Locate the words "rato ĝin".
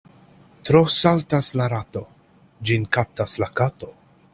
1.75-2.89